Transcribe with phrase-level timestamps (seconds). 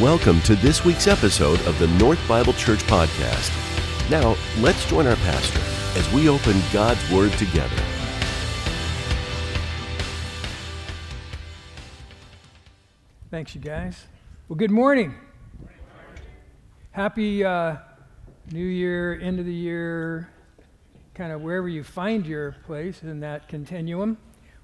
[0.00, 3.50] Welcome to this week's episode of the North Bible Church Podcast.
[4.10, 5.60] Now, let's join our pastor
[5.94, 7.76] as we open God's Word together.
[13.30, 14.06] Thanks, you guys.
[14.48, 15.14] Well, good morning.
[16.92, 17.76] Happy uh,
[18.52, 20.30] New Year, end of the year,
[21.12, 24.16] kind of wherever you find your place in that continuum,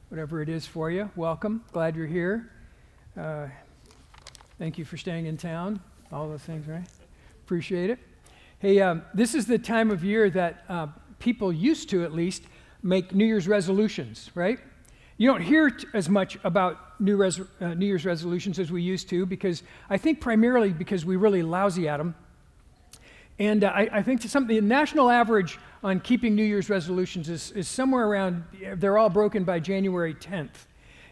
[0.09, 1.11] whatever it is for you.
[1.15, 1.63] Welcome.
[1.73, 2.51] Glad you're here.
[3.15, 3.49] Uh,
[4.59, 5.81] thank you for staying in town.
[6.13, 6.87] All those things, right?
[7.45, 7.99] Appreciate it.
[8.59, 10.87] Hey, um, this is the time of year that uh,
[11.19, 12.43] people used to, at least,
[12.83, 14.59] make New Year's resolutions, right?
[15.19, 18.83] You don't hear t- as much about New, res- uh, New Year's resolutions as we
[18.83, 22.15] used to because I think primarily because we're really lousy at them.
[23.39, 27.69] And uh, I, I, think the national average on keeping New Year's resolutions is, is
[27.69, 28.45] somewhere around,
[28.77, 30.67] they're all broken by January 10th.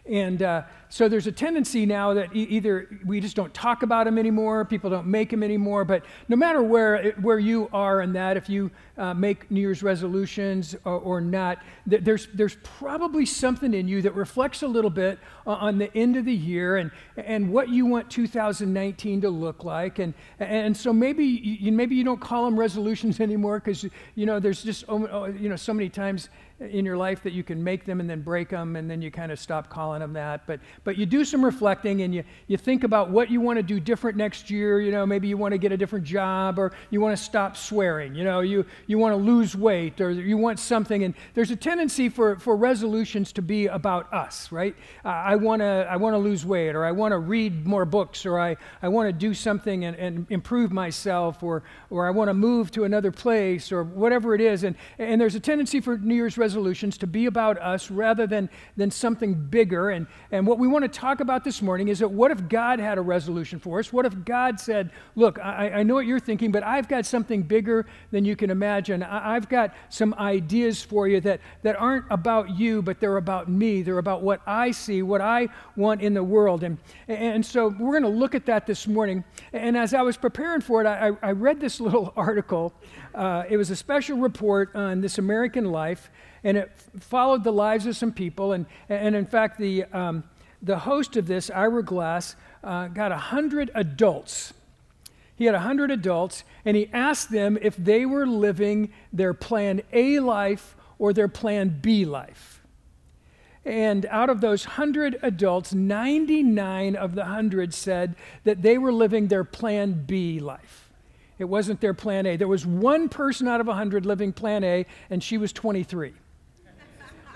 [0.07, 0.63] And uh,
[0.95, 4.65] so there's a tendency now that e- either we just don't talk about them anymore,
[4.65, 5.85] people don't make them anymore.
[5.85, 9.83] But no matter where where you are in that, if you uh, make New Year's
[9.83, 11.59] resolutions or, or not,
[11.91, 16.15] th- there's there's probably something in you that reflects a little bit on the end
[16.15, 19.99] of the year and and what you want 2019 to look like.
[19.99, 24.39] And and so maybe you, maybe you don't call them resolutions anymore because you know
[24.39, 26.29] there's just you know so many times
[26.61, 29.11] in your life that you can make them and then break them and then you
[29.11, 32.57] kind of stop calling them that but but you do some reflecting and you, you
[32.57, 35.53] think about what you want to do different next year you know maybe you want
[35.53, 38.99] to get a different job or you want to stop swearing you know you, you
[38.99, 41.05] want to lose weight or you want something.
[41.05, 44.75] And there's a tendency for, for resolutions to be about us right?
[45.05, 47.85] Uh, i want to i want to lose weight or i want to read more
[47.85, 52.11] books or i, I want to do something and, and improve myself or, or i
[52.11, 54.65] want to move to another place or whatever it is.
[54.65, 58.51] And, and there's a tendency for new year's resolutions to be about us rather than,
[58.77, 59.91] than something bigger.
[59.91, 62.79] And, and what we want to talk about this morning is that what if God
[62.79, 63.93] had a resolution for us?
[63.93, 67.43] What if God said, Look, I, I know what you're thinking, but I've got something
[67.43, 69.03] bigger than you can imagine.
[69.03, 73.49] I, I've got some ideas for you that, that aren't about you, but they're about
[73.49, 73.83] me.
[73.83, 76.65] They're about what I see, what I want in the world.
[76.65, 76.77] And,
[77.09, 79.25] and so we're going to look at that this morning.
[79.53, 82.75] And as I was preparing for it, I, I read this little article.
[83.15, 86.11] Uh, it was a special report on This American Life
[86.45, 88.53] and it followed the lives of some people.
[88.53, 90.25] And, and in fact, the, um,
[90.65, 94.55] the host of this, Ira Glass, uh, got 100 adults.
[95.37, 100.21] He had 100 adults, and he asked them if they were living their plan A
[100.21, 102.63] life or their plan B life.
[103.65, 108.15] And out of those 100 adults, 99 of the 100 said
[108.45, 110.91] that they were living their plan B life.
[111.39, 112.37] It wasn't their plan A.
[112.37, 116.15] There was one person out of 100 living plan A, and she was 23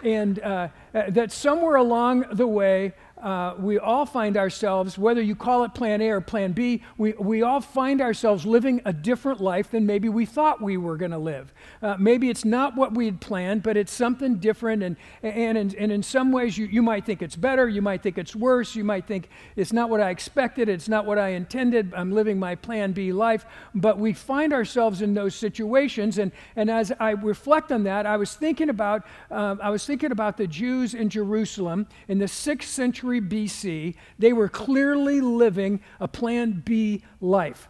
[0.03, 2.93] and uh, uh, that somewhere along the way,
[3.23, 7.12] uh, we all find ourselves, whether you call it plan A or plan B, we,
[7.15, 11.11] we all find ourselves living a different life than maybe we thought we were going
[11.11, 11.53] to live.
[11.83, 14.83] Uh, maybe it's not what we had planned, but it's something different.
[14.83, 18.03] And, and, and, and in some ways, you, you might think it's better, you might
[18.03, 21.31] think it's worse, you might think it's not what I expected, it's not what I
[21.31, 23.47] intended, I'm living my plan B life.
[23.75, 26.19] But we find ourselves in those situations.
[26.19, 30.12] And, and as I reflect on that, I was thinking about, uh, I was thinking
[30.12, 36.07] about the Jews in Jerusalem in the sixth century BC, they were clearly living a
[36.07, 37.69] plan B life.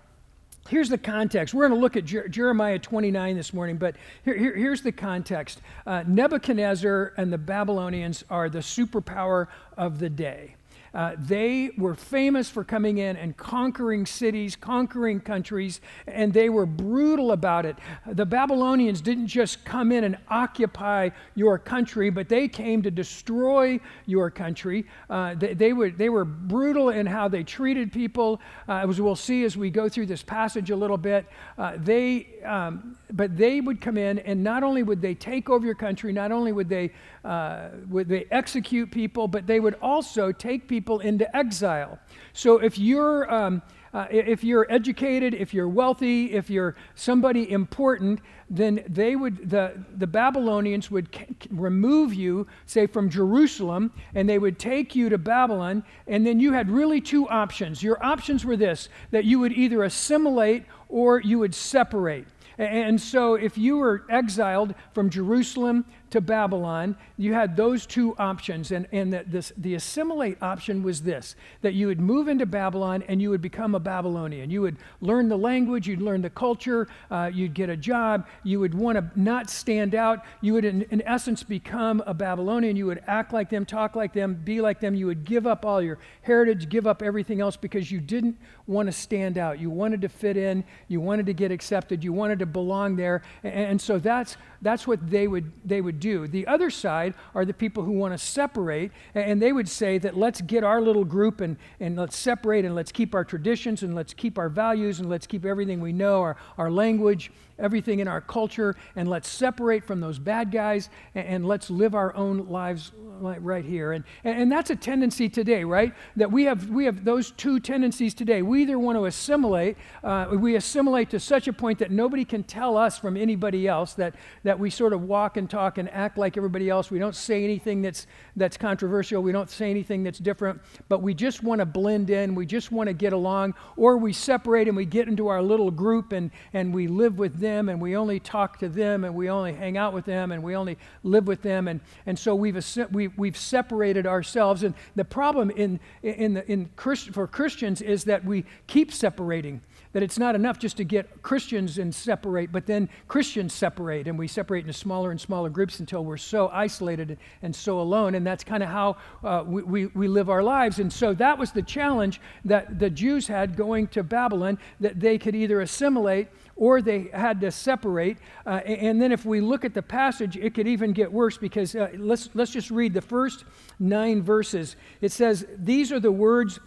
[0.68, 1.54] Here's the context.
[1.54, 4.92] We're going to look at Jer- Jeremiah 29 this morning, but here, here, here's the
[4.92, 5.62] context.
[5.86, 9.46] Uh, Nebuchadnezzar and the Babylonians are the superpower
[9.78, 10.56] of the day.
[10.98, 16.66] Uh, they were famous for coming in and conquering cities, conquering countries, and they were
[16.66, 17.76] brutal about it.
[18.04, 23.78] The Babylonians didn't just come in and occupy your country, but they came to destroy
[24.06, 24.86] your country.
[25.08, 28.40] Uh, they, they, were, they were brutal in how they treated people.
[28.68, 31.26] Uh, as we'll see as we go through this passage a little bit,
[31.58, 35.64] uh, they, um, but they would come in, and not only would they take over
[35.64, 36.90] your country, not only would they,
[37.24, 41.98] uh, would they execute people, but they would also take people people into exile.
[42.32, 43.60] So if you're, um,
[43.92, 49.74] uh, if you're educated, if you're wealthy, if you're somebody important, then they would, the,
[49.98, 55.18] the Babylonians would c- remove you, say, from Jerusalem, and they would take you to
[55.18, 57.82] Babylon, and then you had really two options.
[57.82, 62.26] Your options were this that you would either assimilate or you would separate.
[62.56, 68.70] And so, if you were exiled from Jerusalem to Babylon, you had those two options.
[68.70, 73.02] And, and the, this, the assimilate option was this that you would move into Babylon
[73.08, 74.50] and you would become a Babylonian.
[74.50, 78.60] You would learn the language, you'd learn the culture, uh, you'd get a job, you
[78.60, 80.24] would want to not stand out.
[80.40, 82.76] You would, in, in essence, become a Babylonian.
[82.76, 84.94] You would act like them, talk like them, be like them.
[84.94, 88.86] You would give up all your heritage, give up everything else because you didn't want
[88.86, 89.58] to stand out.
[89.58, 93.22] You wanted to fit in, you wanted to get accepted, you wanted to belong there.
[93.42, 96.28] And, and so that's, that's what they would, they would do.
[96.28, 100.16] The other side are the people who want to separate, and they would say that
[100.16, 103.94] let's get our little group and, and let's separate and let's keep our traditions and
[103.94, 108.06] let's keep our values and let's keep everything we know, our, our language, everything in
[108.06, 112.48] our culture, and let's separate from those bad guys and, and let's live our own
[112.48, 113.92] lives right here.
[113.92, 115.92] And, and that's a tendency today, right?
[116.16, 118.42] That we have, we have those two tendencies today.
[118.42, 122.42] We either want to assimilate, uh, we assimilate to such a point that nobody can
[122.44, 124.14] tell us from anybody else, that,
[124.44, 126.90] that we sort of walk and talk and act like everybody else.
[126.90, 128.06] We don't say anything that's,
[128.36, 129.22] that's controversial.
[129.22, 132.34] We don't say anything that's different, but we just want to blend in.
[132.34, 133.54] We just want to get along.
[133.76, 137.38] Or we separate and we get into our little group and, and we live with
[137.38, 140.42] them and we only talk to them and we only hang out with them and
[140.42, 141.68] we only live with them.
[141.68, 144.62] And, and so we've, we, we've separated ourselves.
[144.62, 149.60] And the problem in, in, the, in Christ, for Christians is that we keep separating
[149.92, 154.18] that it's not enough just to get Christians and separate, but then Christians separate, and
[154.18, 158.14] we separate into smaller and smaller groups until we're so isolated and so alone.
[158.14, 160.78] And that's kind of how uh, we, we, we live our lives.
[160.78, 165.16] And so that was the challenge that the Jews had going to Babylon, that they
[165.16, 168.18] could either assimilate or they had to separate.
[168.44, 171.74] Uh, and then if we look at the passage, it could even get worse because
[171.74, 173.44] uh, let's, let's just read the first
[173.78, 174.76] nine verses.
[175.00, 176.58] It says, These are the words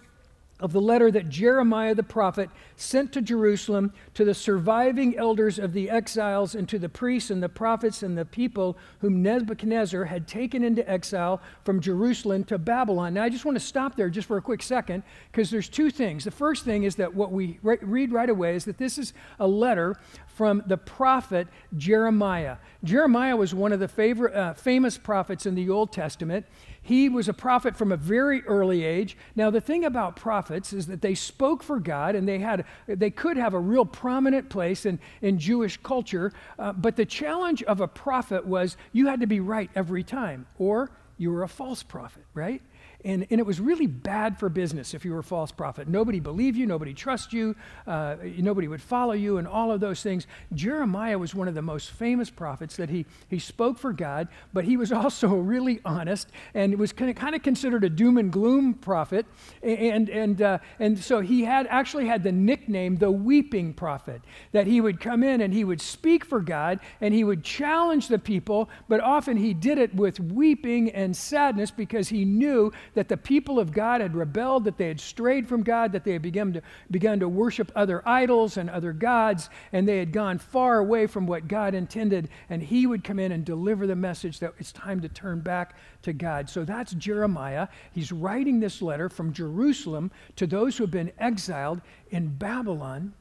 [0.61, 5.73] of the letter that Jeremiah the prophet sent to Jerusalem to the surviving elders of
[5.73, 10.27] the exiles and to the priests and the prophets and the people whom Nebuchadnezzar had
[10.27, 13.15] taken into exile from Jerusalem to Babylon.
[13.15, 15.89] Now, I just want to stop there just for a quick second because there's two
[15.89, 16.23] things.
[16.23, 19.13] The first thing is that what we re- read right away is that this is
[19.39, 19.97] a letter
[20.27, 22.57] from the prophet Jeremiah.
[22.83, 26.45] Jeremiah was one of the favorite, uh, famous prophets in the Old Testament.
[26.81, 29.15] He was a prophet from a very early age.
[29.35, 33.11] Now, the thing about prophets is that they spoke for God and they, had, they
[33.11, 36.33] could have a real prominent place in, in Jewish culture.
[36.57, 40.47] Uh, but the challenge of a prophet was you had to be right every time,
[40.57, 42.63] or you were a false prophet, right?
[43.03, 45.87] And, and it was really bad for business if you were a false prophet.
[45.87, 47.55] Nobody believed you, nobody trust you,
[47.87, 50.27] uh, nobody would follow you, and all of those things.
[50.53, 54.65] Jeremiah was one of the most famous prophets that he, he spoke for God, but
[54.65, 58.31] he was also really honest and was kind of, kind of considered a doom and
[58.31, 59.25] gloom prophet.
[59.63, 64.21] And, and, uh, and so he had actually had the nickname the weeping prophet,
[64.51, 68.07] that he would come in and he would speak for God and he would challenge
[68.07, 73.07] the people, but often he did it with weeping and sadness because he knew that
[73.07, 76.21] the people of God had rebelled, that they had strayed from God, that they had
[76.21, 80.79] begun to, begun to worship other idols and other gods, and they had gone far
[80.79, 82.29] away from what God intended.
[82.49, 85.75] And he would come in and deliver the message that it's time to turn back
[86.03, 86.49] to God.
[86.49, 87.67] So that's Jeremiah.
[87.93, 93.13] He's writing this letter from Jerusalem to those who have been exiled in Babylon.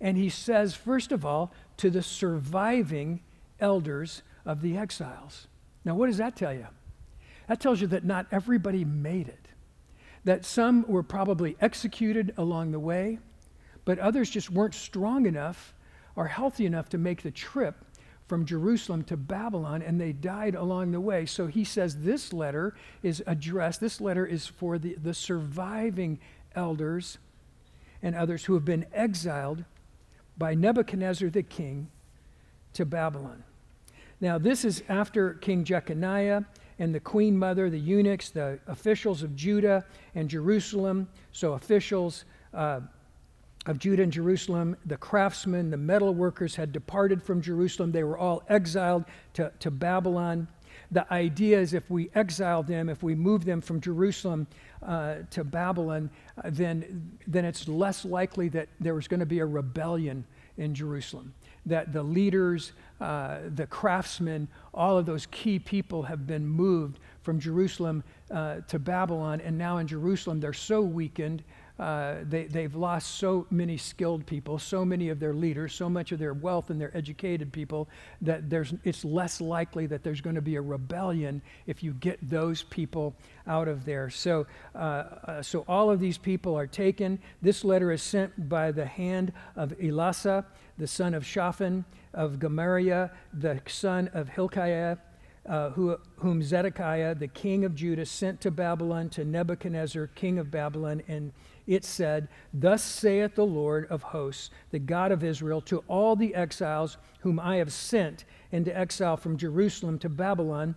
[0.00, 3.20] And he says, first of all, to the surviving
[3.60, 5.46] elders of the exiles.
[5.84, 6.66] Now, what does that tell you?
[7.50, 9.48] That tells you that not everybody made it,
[10.22, 13.18] that some were probably executed along the way,
[13.84, 15.74] but others just weren't strong enough
[16.14, 17.84] or healthy enough to make the trip
[18.28, 21.26] from Jerusalem to Babylon, and they died along the way.
[21.26, 26.20] So he says this letter is addressed, this letter is for the, the surviving
[26.54, 27.18] elders
[28.00, 29.64] and others who have been exiled
[30.38, 31.90] by Nebuchadnezzar the king
[32.74, 33.42] to Babylon.
[34.20, 36.44] Now, this is after King Jeconiah
[36.80, 39.84] and the queen mother, the eunuchs, the officials of Judah
[40.14, 41.06] and Jerusalem.
[41.30, 42.80] So, officials uh,
[43.66, 47.92] of Judah and Jerusalem, the craftsmen, the metal workers had departed from Jerusalem.
[47.92, 50.48] They were all exiled to, to Babylon.
[50.90, 54.46] The idea is if we exile them, if we move them from Jerusalem
[54.82, 56.08] uh, to Babylon,
[56.42, 60.24] uh, then, then it's less likely that there was going to be a rebellion
[60.56, 61.34] in Jerusalem
[61.66, 67.38] that the leaders, uh, the craftsmen, all of those key people have been moved from
[67.38, 69.40] Jerusalem uh, to Babylon.
[69.40, 71.42] And now in Jerusalem, they're so weakened
[71.80, 76.12] uh, they, they've lost so many skilled people, so many of their leaders, so much
[76.12, 77.88] of their wealth and their educated people
[78.20, 82.18] that there's, it's less likely that there's going to be a rebellion if you get
[82.28, 83.14] those people
[83.46, 84.10] out of there.
[84.10, 87.18] So, uh, uh, so all of these people are taken.
[87.40, 90.44] This letter is sent by the hand of Elasah,
[90.76, 94.98] the son of Shaphan, of Gemariah, the son of Hilkiah,
[95.46, 100.50] uh, who, whom Zedekiah, the king of Judah, sent to Babylon to Nebuchadnezzar, king of
[100.50, 101.32] Babylon, and
[101.70, 106.34] it said, Thus saith the Lord of hosts, the God of Israel, to all the
[106.34, 110.74] exiles whom I have sent into exile from Jerusalem to Babylon,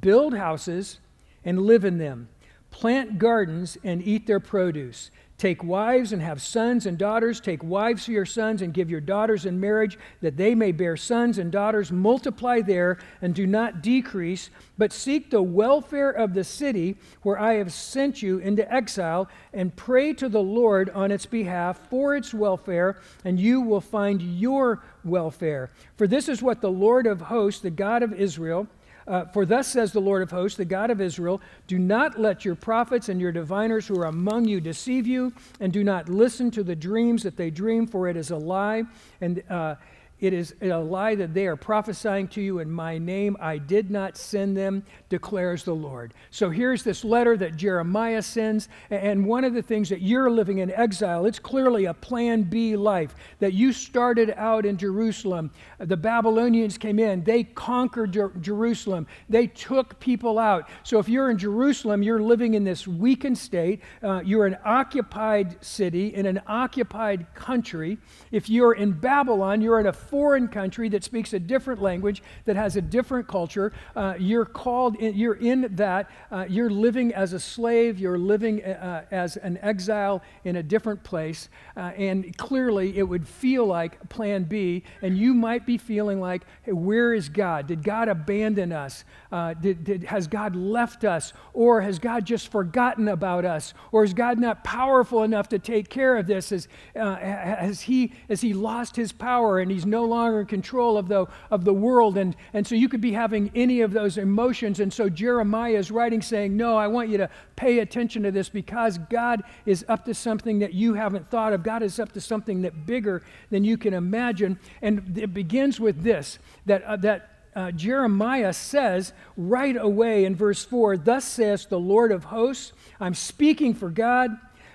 [0.00, 0.98] build houses
[1.44, 2.30] and live in them,
[2.70, 7.40] plant gardens and eat their produce Take wives and have sons and daughters.
[7.40, 10.98] Take wives for your sons and give your daughters in marriage, that they may bear
[10.98, 11.90] sons and daughters.
[11.90, 17.54] Multiply there and do not decrease, but seek the welfare of the city where I
[17.54, 22.34] have sent you into exile, and pray to the Lord on its behalf for its
[22.34, 25.70] welfare, and you will find your welfare.
[25.96, 28.68] For this is what the Lord of hosts, the God of Israel,
[29.10, 32.44] uh, For thus says the Lord of hosts, the God of Israel Do not let
[32.44, 36.50] your prophets and your diviners who are among you deceive you, and do not listen
[36.52, 38.84] to the dreams that they dream, for it is a lie.
[39.20, 39.74] And uh,
[40.20, 43.36] it is a lie that they are prophesying to you in my name.
[43.40, 46.14] I did not send them, declares the Lord.
[46.30, 48.68] So here's this letter that Jeremiah sends.
[48.90, 52.76] And one of the things that you're living in exile, it's clearly a plan B
[52.76, 53.14] life.
[53.38, 55.50] That you started out in Jerusalem.
[55.78, 60.68] The Babylonians came in, they conquered Jer- Jerusalem, they took people out.
[60.82, 63.82] So if you're in Jerusalem, you're living in this weakened state.
[64.02, 67.98] Uh, you're an occupied city in an occupied country.
[68.30, 72.56] If you're in Babylon, you're in a foreign country that speaks a different language, that
[72.56, 73.72] has a different culture.
[73.94, 76.10] Uh, you're called, in, you're in that.
[76.32, 81.02] Uh, you're living as a slave, you're living uh, as an exile in a different
[81.04, 81.48] place.
[81.76, 84.82] Uh, and clearly, it would feel like plan B.
[85.00, 87.68] And you might be feeling like, hey, where is God?
[87.68, 89.04] Did God abandon us?
[89.30, 91.32] Uh, did, did, has God left us?
[91.52, 93.74] Or has God just forgotten about us?
[93.92, 96.52] Or is God not powerful enough to take care of this?
[96.52, 101.08] Uh, has, he, has he lost his power and he's no longer in control of
[101.08, 102.18] the, of the world?
[102.18, 104.80] And, and so you could be having any of those emotions.
[104.80, 108.48] And so Jeremiah is writing saying, No, I want you to pay attention to this
[108.48, 111.62] because God is up to something that you haven't thought of.
[111.62, 114.58] God is up to something that bigger than you can imagine.
[114.82, 120.64] And it begins with this that, uh, that uh, Jeremiah says right away in verse
[120.64, 124.30] 4 Thus says the Lord of hosts, I'm speaking for God,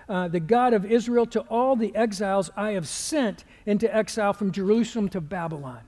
[0.07, 4.51] uh, the God of Israel, to all the exiles I have sent into exile from
[4.51, 5.81] Jerusalem to Babylon.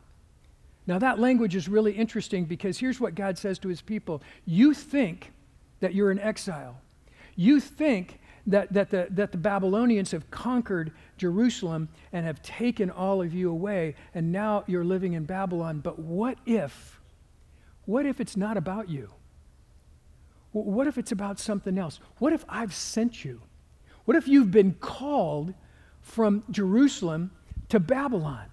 [0.87, 4.73] Now, that language is really interesting because here's what God says to his people You
[4.73, 5.31] think
[5.79, 6.79] that you're in exile.
[7.35, 13.21] You think that, that, the, that the Babylonians have conquered Jerusalem and have taken all
[13.21, 15.81] of you away, and now you're living in Babylon.
[15.81, 16.99] But what if,
[17.85, 19.09] what if it's not about you?
[20.53, 21.99] What if it's about something else?
[22.17, 23.41] What if I've sent you?
[24.07, 25.53] What if you've been called
[25.99, 27.31] from Jerusalem
[27.67, 28.45] to Babylon?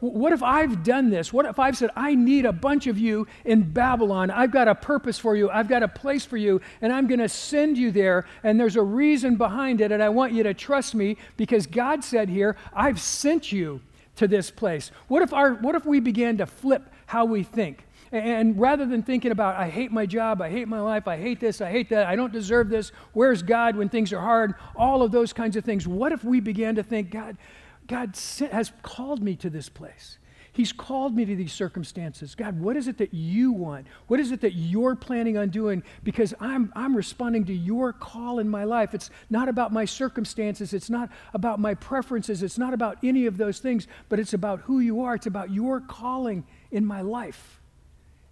[0.00, 1.32] What if I've done this?
[1.32, 4.32] What if I've said, I need a bunch of you in Babylon?
[4.32, 5.48] I've got a purpose for you.
[5.48, 8.26] I've got a place for you, and I'm going to send you there.
[8.42, 12.02] And there's a reason behind it, and I want you to trust me because God
[12.02, 13.82] said here, I've sent you
[14.16, 14.90] to this place.
[15.06, 17.86] What if, our, what if we began to flip how we think?
[18.12, 21.40] And rather than thinking about, I hate my job, I hate my life, I hate
[21.40, 25.02] this, I hate that, I don't deserve this, where's God when things are hard, all
[25.02, 27.38] of those kinds of things, what if we began to think, God,
[27.86, 28.14] God
[28.50, 30.18] has called me to this place.
[30.54, 32.34] He's called me to these circumstances.
[32.34, 33.86] God, what is it that you want?
[34.08, 35.82] What is it that you're planning on doing?
[36.04, 38.92] Because I'm, I'm responding to your call in my life.
[38.92, 40.74] It's not about my circumstances.
[40.74, 42.42] It's not about my preferences.
[42.42, 45.14] It's not about any of those things, but it's about who you are.
[45.14, 47.61] It's about your calling in my life.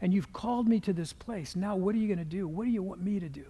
[0.01, 1.57] And you've called me to this place.
[1.57, 2.49] Now, what are you going to do?
[2.49, 3.45] What do you want me to do?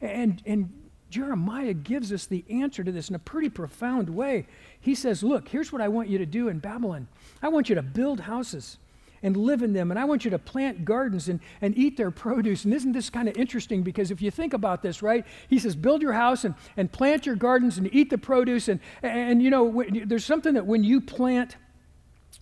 [0.00, 0.72] And, and
[1.10, 4.46] Jeremiah gives us the answer to this in a pretty profound way.
[4.80, 7.08] He says, Look, here's what I want you to do in Babylon
[7.42, 8.78] I want you to build houses
[9.22, 12.10] and live in them, and I want you to plant gardens and, and eat their
[12.12, 12.64] produce.
[12.64, 13.82] And isn't this kind of interesting?
[13.82, 17.24] Because if you think about this, right, he says, Build your house and, and plant
[17.26, 18.68] your gardens and eat the produce.
[18.68, 21.56] And, and you know, there's something that when you plant,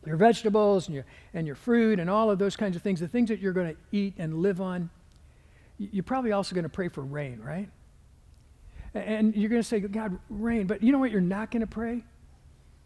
[0.06, 3.08] your vegetables and your, and your fruit and all of those kinds of things, the
[3.08, 4.90] things that you're going to eat and live on,
[5.78, 7.68] you're probably also going to pray for rain, right?
[8.94, 10.66] And you're going to say, God, rain.
[10.66, 12.04] But you know what you're not going to pray?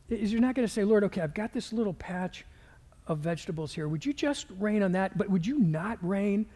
[0.08, 2.46] Is you're not going to say, Lord, okay, I've got this little patch
[3.06, 3.88] of vegetables here.
[3.88, 5.18] Would you just rain on that?
[5.18, 6.46] But would you not rain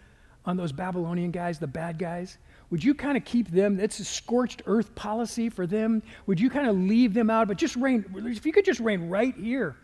[0.47, 2.38] on those Babylonian guys, the bad guys?
[2.71, 3.78] Would you kind of keep them?
[3.78, 6.02] It's a scorched earth policy for them.
[6.26, 7.47] Would you kind of leave them out?
[7.49, 9.76] But just rain, if you could just rain right here.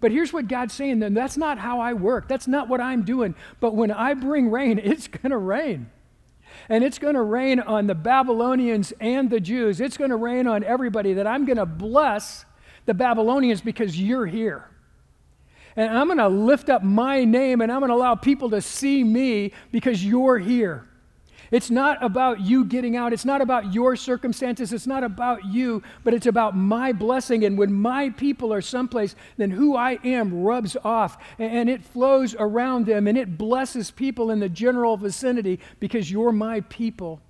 [0.00, 2.28] But here's what God's saying then that's not how I work.
[2.28, 3.34] That's not what I'm doing.
[3.60, 5.90] But when I bring rain, it's going to rain.
[6.68, 9.80] And it's going to rain on the Babylonians and the Jews.
[9.80, 12.44] It's going to rain on everybody that I'm going to bless
[12.86, 14.68] the Babylonians because you're here.
[15.76, 18.62] And I'm going to lift up my name and I'm going to allow people to
[18.62, 20.88] see me because you're here.
[21.50, 23.12] It's not about you getting out.
[23.12, 24.72] It's not about your circumstances.
[24.72, 27.44] It's not about you, but it's about my blessing.
[27.44, 32.34] And when my people are someplace, then who I am rubs off and it flows
[32.38, 37.20] around them and it blesses people in the general vicinity because you're my people.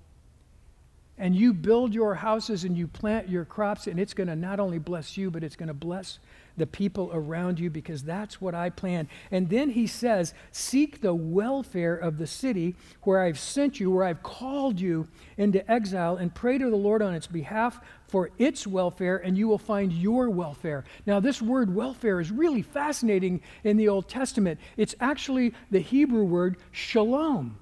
[1.19, 4.59] And you build your houses and you plant your crops, and it's going to not
[4.59, 6.19] only bless you, but it's going to bless
[6.57, 9.07] the people around you because that's what I plan.
[9.31, 14.03] And then he says, Seek the welfare of the city where I've sent you, where
[14.03, 18.65] I've called you into exile, and pray to the Lord on its behalf for its
[18.65, 20.85] welfare, and you will find your welfare.
[21.05, 24.59] Now, this word welfare is really fascinating in the Old Testament.
[24.77, 27.59] It's actually the Hebrew word shalom.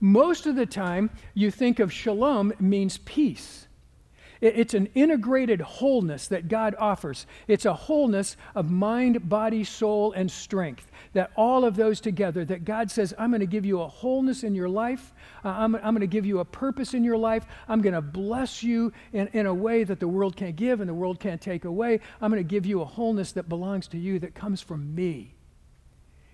[0.00, 3.67] Most of the time, you think of shalom means peace.
[4.40, 7.26] It's an integrated wholeness that God offers.
[7.48, 10.90] It's a wholeness of mind, body, soul, and strength.
[11.12, 14.44] That all of those together, that God says, I'm going to give you a wholeness
[14.44, 15.12] in your life.
[15.44, 17.46] Uh, I'm, I'm going to give you a purpose in your life.
[17.66, 20.88] I'm going to bless you in, in a way that the world can't give and
[20.88, 22.00] the world can't take away.
[22.20, 25.34] I'm going to give you a wholeness that belongs to you that comes from me.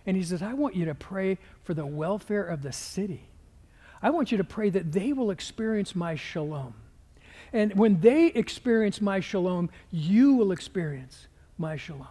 [0.04, 3.30] And He says, I want you to pray for the welfare of the city.
[4.02, 6.75] I want you to pray that they will experience my shalom.
[7.54, 12.08] And when they experience my shalom, you will experience my shalom.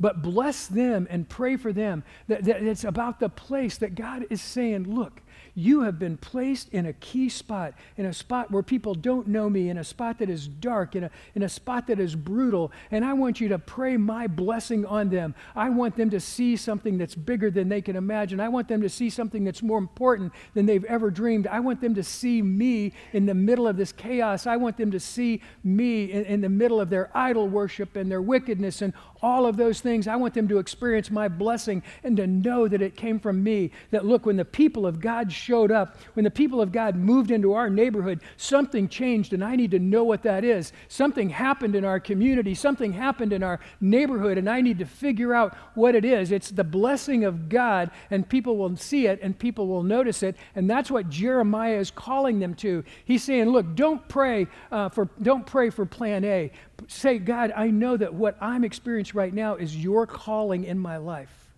[0.00, 2.02] But bless them and pray for them.
[2.28, 5.20] That, that it's about the place that God is saying, look,
[5.54, 9.48] you have been placed in a key spot, in a spot where people don't know
[9.48, 12.72] me, in a spot that is dark, in a, in a spot that is brutal.
[12.90, 15.34] And I want you to pray my blessing on them.
[15.54, 18.40] I want them to see something that's bigger than they can imagine.
[18.40, 21.46] I want them to see something that's more important than they've ever dreamed.
[21.46, 24.46] I want them to see me in the middle of this chaos.
[24.46, 28.10] I want them to see me in, in the middle of their idol worship and
[28.10, 28.92] their wickedness and
[29.24, 30.06] all of those things.
[30.06, 33.70] I want them to experience my blessing and to know that it came from me.
[33.90, 37.30] That look, when the people of God showed up, when the people of God moved
[37.30, 40.74] into our neighborhood, something changed, and I need to know what that is.
[40.88, 45.32] Something happened in our community, something happened in our neighborhood, and I need to figure
[45.32, 46.30] out what it is.
[46.30, 50.36] It's the blessing of God, and people will see it and people will notice it,
[50.54, 52.84] and that's what Jeremiah is calling them to.
[53.06, 56.52] He's saying, look, don't pray uh, for don't pray for plan A.
[56.88, 60.96] Say, God, I know that what I'm experiencing right now is your calling in my
[60.96, 61.50] life.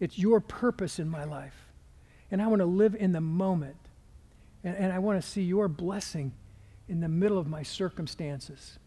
[0.00, 1.54] It's your purpose in my life.
[2.30, 3.76] And I want to live in the moment.
[4.64, 6.32] And, and I want to see your blessing
[6.88, 8.78] in the middle of my circumstances.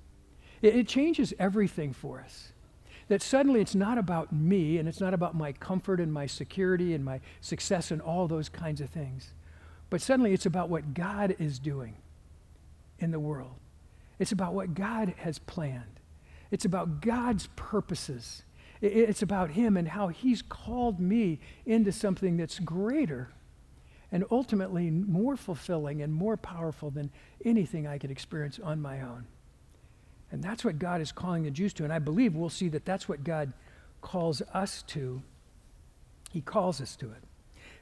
[0.62, 2.52] It, it changes everything for us.
[3.08, 6.94] That suddenly it's not about me and it's not about my comfort and my security
[6.94, 9.34] and my success and all those kinds of things.
[9.90, 11.96] But suddenly it's about what God is doing
[13.00, 13.56] in the world.
[14.20, 16.00] It's about what God has planned.
[16.52, 18.44] It's about God's purposes.
[18.82, 23.30] It's about Him and how He's called me into something that's greater
[24.12, 27.12] and ultimately more fulfilling and more powerful than
[27.44, 29.26] anything I could experience on my own.
[30.32, 31.84] And that's what God is calling the Jews to.
[31.84, 33.54] And I believe we'll see that that's what God
[34.02, 35.22] calls us to.
[36.32, 37.24] He calls us to it.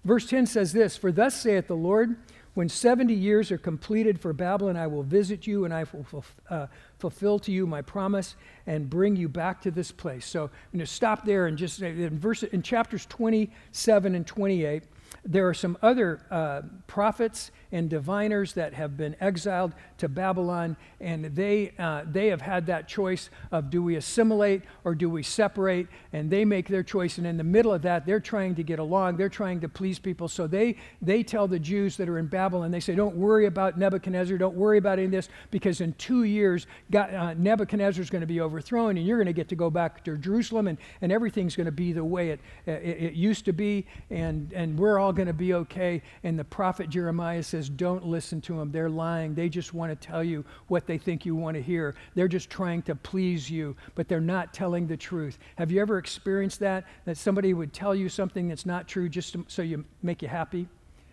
[0.04, 2.16] Verse 10 says this For thus saith the Lord,
[2.54, 6.68] when 70 years are completed for Babylon, I will visit you and I will uh,
[7.00, 8.36] fulfill to you my promise
[8.68, 10.26] and bring you back to this place.
[10.26, 14.84] So I'm going to stop there and just in, verse, in chapters 27 and 28,
[15.26, 21.26] there are some other uh, prophets and diviners that have been exiled to Babylon, and
[21.36, 25.88] they, uh, they have had that choice of do we assimilate or do we separate,
[26.14, 27.18] and they make their choice.
[27.18, 29.98] And in the middle of that, they're trying to get along, they're trying to please
[29.98, 30.28] people.
[30.28, 33.78] So they, they tell the Jews that are in Babylon, they say, Don't worry about
[33.78, 38.22] Nebuchadnezzar, don't worry about any of this, because in two years, uh, Nebuchadnezzar is going
[38.22, 41.12] to be overthrown, and you're going to get to go back to Jerusalem, and, and
[41.12, 45.00] everything's going to be the way it, it, it used to be, and, and we're
[45.12, 46.02] going to be okay.
[46.24, 48.72] And the prophet Jeremiah says, don't listen to them.
[48.72, 49.36] They're lying.
[49.36, 51.96] They just want to tell you what they think you want to hear.
[52.16, 55.40] They're just trying to please you, but they're not telling the truth.
[55.58, 56.86] Have you ever experienced that?
[57.06, 60.28] That somebody would tell you something that's not true just to, so you make you
[60.28, 60.68] happy,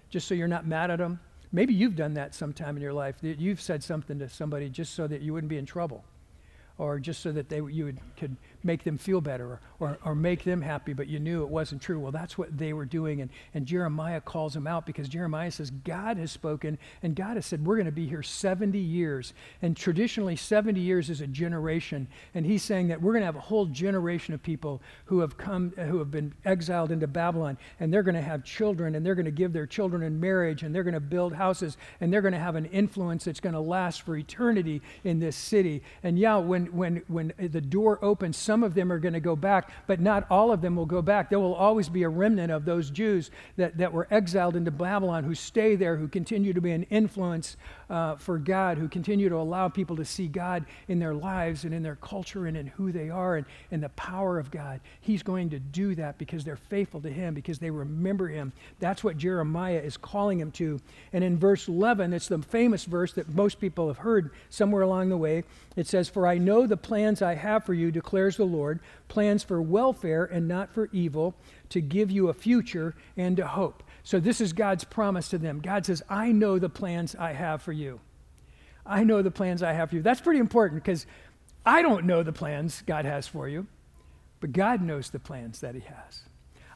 [0.08, 1.18] just so you're not mad at them?
[1.52, 3.16] Maybe you've done that sometime in your life.
[3.22, 6.04] You've said something to somebody just so that you wouldn't be in trouble
[6.78, 10.14] or just so that they, you would, could make them feel better or, or, or,
[10.14, 11.98] make them happy, but you knew it wasn't true.
[11.98, 13.20] Well, that's what they were doing.
[13.20, 17.46] And, and Jeremiah calls them out because Jeremiah says, God has spoken, and God has
[17.46, 19.32] said, We're going to be here 70 years.
[19.62, 22.08] And traditionally, 70 years is a generation.
[22.34, 25.38] And he's saying that we're going to have a whole generation of people who have
[25.38, 29.14] come, who have been exiled into Babylon, and they're going to have children, and they're
[29.14, 32.22] going to give their children in marriage, and they're going to build houses, and they're
[32.22, 35.82] going to have an influence that's going to last for eternity in this city.
[36.02, 39.36] And yeah, when, when, when the door opens, some of them are going to go
[39.36, 41.30] back, but not all of them will go back.
[41.30, 45.22] There will always be a remnant of those Jews that, that were exiled into Babylon
[45.22, 47.56] who stay there, who continue to be an influence
[47.88, 51.72] uh, for God, who continue to allow people to see God in their lives and
[51.72, 54.80] in their culture and in who they are and, and the power of God.
[55.00, 58.52] He's going to do that because they're faithful to Him, because they remember Him.
[58.80, 60.80] That's what Jeremiah is calling him to.
[61.12, 65.10] And in verse 11, it's the famous verse that most people have heard somewhere along
[65.10, 65.44] the way.
[65.76, 69.44] It says, For I know the plans I have for you, declares the Lord, plans
[69.44, 71.34] for welfare and not for evil,
[71.68, 73.82] to give you a future and a hope.
[74.02, 75.60] So, this is God's promise to them.
[75.60, 78.00] God says, I know the plans I have for you.
[78.86, 80.02] I know the plans I have for you.
[80.02, 81.06] That's pretty important because
[81.64, 83.66] I don't know the plans God has for you,
[84.40, 86.22] but God knows the plans that He has.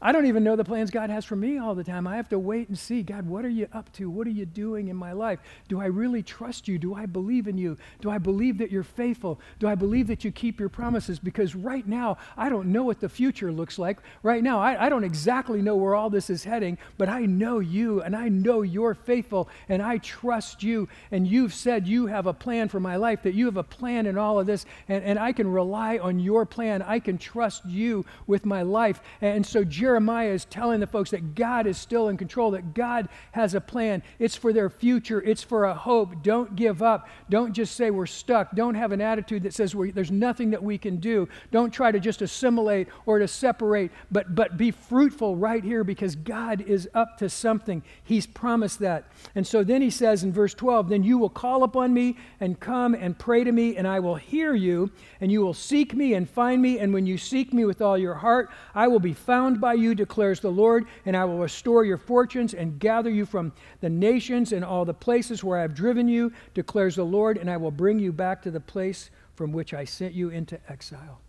[0.05, 2.07] I don't even know the plans God has for me all the time.
[2.07, 4.11] I have to wait and see God, what are you up to?
[4.11, 5.38] What are you doing in my life?
[5.67, 6.79] Do I really trust you?
[6.79, 7.79] Do I believe in you?
[8.03, 9.40] Do I believe that you're faithful?
[9.59, 11.19] Do I believe that you keep your promises?
[11.19, 13.97] Because right now, I don't know what the future looks like.
[14.23, 17.61] Right now, I, I don't exactly know where all this is heading, but I know
[17.61, 20.87] you and I know you're faithful and I trust you.
[21.12, 24.05] And you've said you have a plan for my life, that you have a plan
[24.05, 26.83] in all of this, and, and I can rely on your plan.
[26.83, 29.01] I can trust you with my life.
[29.23, 32.74] And so, Jerry, Jeremiah is telling the folks that God is still in control, that
[32.74, 34.02] God has a plan.
[34.18, 36.20] It's for their future, it's for a hope.
[36.20, 37.09] Don't give up.
[37.30, 38.57] Don't just say we're stuck.
[38.57, 41.28] Don't have an attitude that says there's nothing that we can do.
[41.52, 46.16] Don't try to just assimilate or to separate, but, but be fruitful right here because
[46.16, 47.80] God is up to something.
[48.02, 49.04] He's promised that.
[49.37, 52.59] And so then he says in verse 12, Then you will call upon me and
[52.59, 56.14] come and pray to me, and I will hear you, and you will seek me
[56.14, 56.80] and find me.
[56.80, 59.84] And when you seek me with all your heart, I will be found by you
[59.85, 63.90] you, declares the Lord, and I will restore your fortunes and gather you from the
[63.90, 67.57] nations and all the places where I have driven you, declares the Lord, and I
[67.57, 71.20] will bring you back to the place from which I sent you into exile.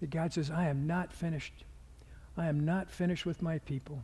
[0.00, 1.64] That God says, I am not finished.
[2.36, 4.02] I am not finished with my people.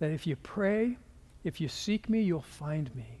[0.00, 0.98] That if you pray,
[1.44, 3.20] if you seek me, you'll find me.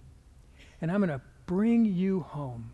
[0.80, 2.72] And I'm going to bring you home.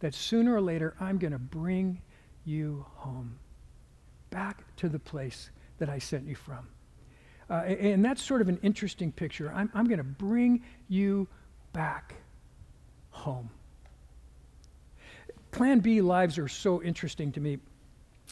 [0.00, 2.00] That sooner or later, I'm going to bring
[2.44, 3.38] you home.
[4.30, 6.68] Back to the place that I sent you from.
[7.50, 9.52] Uh, and that's sort of an interesting picture.
[9.52, 11.26] I'm, I'm going to bring you
[11.72, 12.14] back
[13.10, 13.50] home.
[15.50, 17.58] Plan B lives are so interesting to me.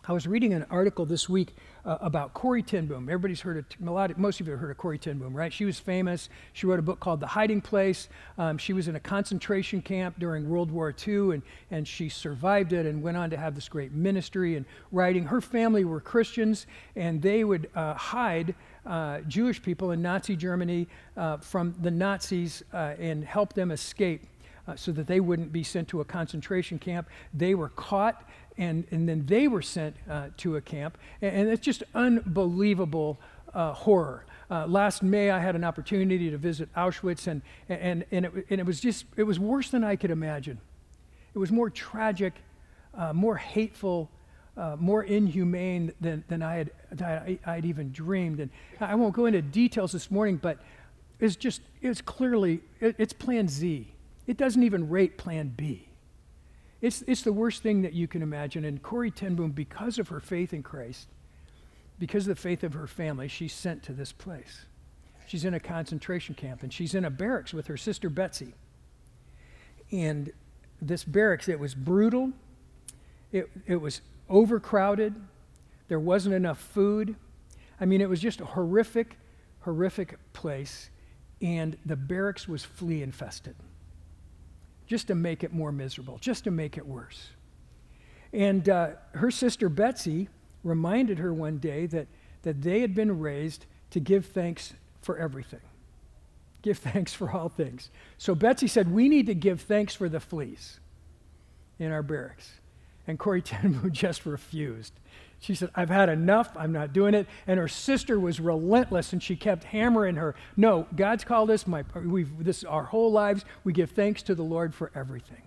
[0.06, 1.56] I was reading an article this week
[1.88, 3.09] uh, about Corrie ten Boom.
[3.09, 5.35] Everybody's heard of, a lot of, most of you have heard of Corrie ten Boom,
[5.35, 5.51] right?
[5.51, 6.29] She was famous.
[6.53, 8.09] She wrote a book called The Hiding Place.
[8.37, 12.74] Um, she was in a concentration camp during World War II, and, and she survived
[12.74, 15.24] it and went on to have this great ministry and writing.
[15.24, 20.88] Her family were Christians, and they would uh, hide uh, Jewish people in Nazi Germany
[21.16, 24.27] uh, from the Nazis uh, and help them escape.
[24.68, 27.09] Uh, so that they wouldn't be sent to a concentration camp.
[27.33, 28.28] They were caught
[28.59, 30.98] and, and then they were sent uh, to a camp.
[31.22, 33.18] And, and, it's just unbelievable
[33.54, 34.26] uh, horror.
[34.50, 38.61] Uh, last May, I had an opportunity to visit Auschwitz, and, and, and, it, and
[38.61, 40.59] it was just, it was worse than I could imagine.
[41.35, 42.35] It was more tragic,
[42.94, 44.11] uh, more hateful,
[44.57, 48.40] uh, more inhumane than, than I had, I, I'd even dreamed.
[48.40, 48.50] And
[48.81, 50.59] I won't go into details this morning, but
[51.20, 53.94] it's just, it's clearly, it, it's Plan Z.
[54.29, 55.88] It doesn't even rate Plan B.
[56.83, 58.64] It's, it's the worst thing that you can imagine.
[58.64, 61.09] And Corrie ten Boom, because of her faith in Christ,
[61.99, 64.67] because of the faith of her family, she's sent to this place.
[65.27, 68.55] She's in a concentration camp and she's in a barracks with her sister Betsy.
[69.91, 70.31] And
[70.81, 72.33] this barracks, it was brutal,
[73.33, 75.14] it, it was overcrowded,
[75.88, 77.17] there wasn't enough food.
[77.81, 79.17] I mean, it was just a horrific,
[79.61, 80.91] horrific place.
[81.41, 83.57] And the barracks was flea infested
[84.88, 87.29] just to make it more miserable, just to make it worse.
[88.33, 90.29] And uh, her sister Betsy
[90.64, 92.09] reminded her one day that,
[92.42, 94.72] that they had been raised to give thanks
[95.03, 95.61] for everything.
[96.62, 97.90] Give thanks for all things.
[98.16, 100.81] So Betsy said, We need to give thanks for the fleas
[101.79, 102.53] in our barracks.
[103.09, 104.92] And Corrie ten Boom just refused.
[105.40, 106.57] She said, I've had enough.
[106.57, 107.27] I'm not doing it.
[107.47, 110.35] And her sister was relentless and she kept hammering her.
[110.57, 111.66] No, God's called us.
[111.66, 113.44] My, we've, this our whole lives.
[113.64, 115.42] We give thanks to the Lord for everything.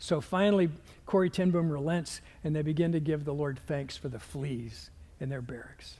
[0.00, 0.70] So finally,
[1.06, 4.90] Corrie ten Boom relents and they begin to give the Lord thanks for the fleas
[5.20, 5.96] in their barracks.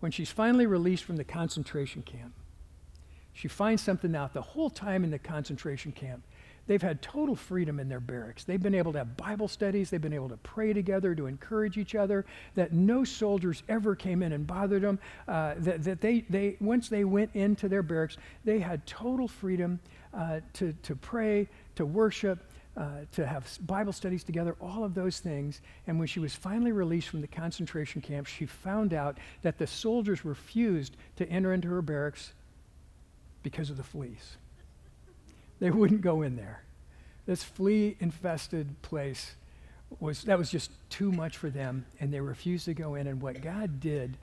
[0.00, 2.34] When she's finally released from the concentration camp,
[3.32, 6.24] she finds something out the whole time in the concentration camp.
[6.68, 8.44] They've had total freedom in their barracks.
[8.44, 9.90] They've been able to have Bible studies.
[9.90, 12.26] They've been able to pray together, to encourage each other.
[12.54, 14.98] That no soldiers ever came in and bothered them.
[15.26, 19.80] Uh, that that they, they, once they went into their barracks, they had total freedom
[20.12, 22.38] uh, to, to pray, to worship,
[22.76, 25.62] uh, to have Bible studies together, all of those things.
[25.86, 29.66] And when she was finally released from the concentration camp, she found out that the
[29.66, 32.34] soldiers refused to enter into her barracks
[33.42, 34.36] because of the fleas.
[35.60, 36.62] They wouldn't go in there.
[37.26, 39.34] This flea infested place
[40.00, 43.20] was that was just too much for them and they refused to go in and
[43.20, 44.18] what God did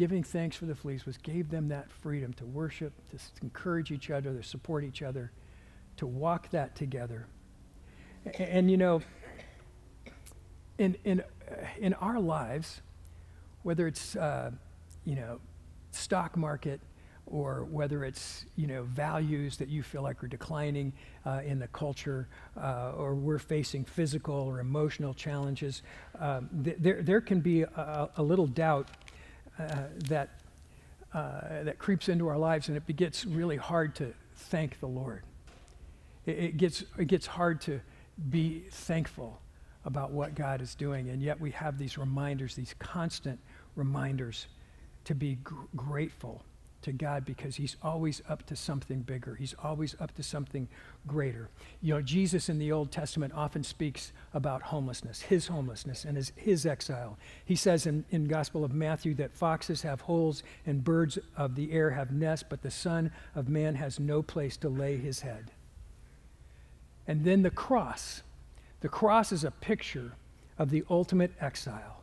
[0.00, 4.10] giving thanks for the fleas was gave them that freedom to worship, to encourage each
[4.10, 5.30] other, to support each other,
[5.98, 7.26] to walk that together.
[8.24, 9.02] And, and you know,
[10.78, 11.22] in, in,
[11.78, 12.80] in our lives,
[13.62, 14.52] whether it's, uh,
[15.04, 15.38] you know,
[15.90, 16.80] stock market
[17.30, 20.92] or whether it's, you know, values that you feel like are declining
[21.24, 22.28] uh, in the culture
[22.60, 25.82] uh, or we're facing physical or emotional challenges,
[26.18, 28.88] um, th- there, there can be a, a little doubt
[29.58, 30.30] uh, that,
[31.14, 35.22] uh, that creeps into our lives, and it gets really hard to thank the Lord.
[36.26, 37.80] It, it, gets, it gets hard to
[38.28, 39.40] be thankful
[39.84, 43.38] about what God is doing, and yet we have these reminders, these constant
[43.76, 44.48] reminders
[45.04, 46.42] to be gr- grateful
[46.82, 49.34] to God because he's always up to something bigger.
[49.34, 50.68] He's always up to something
[51.06, 51.48] greater.
[51.80, 56.32] You know, Jesus in the Old Testament often speaks about homelessness, his homelessness and his,
[56.36, 57.18] his exile.
[57.44, 61.72] He says in, in Gospel of Matthew that foxes have holes and birds of the
[61.72, 65.50] air have nests, but the Son of Man has no place to lay his head.
[67.06, 68.22] And then the cross.
[68.80, 70.12] The cross is a picture
[70.58, 71.99] of the ultimate exile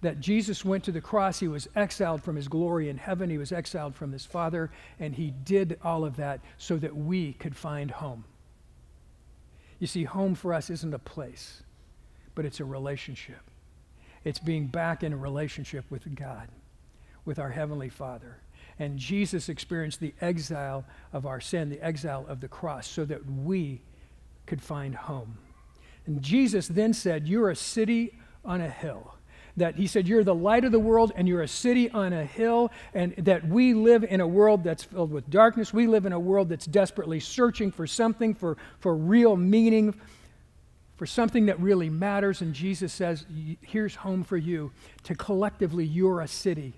[0.00, 1.40] that Jesus went to the cross.
[1.40, 5.14] He was exiled from his glory in heaven, he was exiled from his Father, and
[5.14, 8.24] he did all of that so that we could find home.
[9.78, 11.62] You see, home for us isn't a place,
[12.34, 13.40] but it's a relationship.
[14.24, 16.48] It's being back in a relationship with God,
[17.24, 18.38] with our Heavenly Father.
[18.80, 23.28] And Jesus experienced the exile of our sin, the exile of the cross, so that
[23.28, 23.80] we
[24.46, 25.38] could find home.
[26.06, 29.17] And Jesus then said, You're a city on a hill
[29.58, 32.24] that he said, You're the light of the world and you're a city on a
[32.24, 35.72] hill, and that we live in a world that's filled with darkness.
[35.72, 39.98] We live in a world that's desperately searching for something, for, for real meaning,
[40.96, 42.40] for something that really matters.
[42.40, 43.26] And Jesus says,
[43.60, 44.72] Here's home for you.
[45.04, 46.74] To collectively, you're a city,